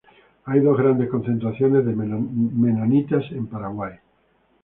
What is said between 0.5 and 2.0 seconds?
dos grandes concentraciones de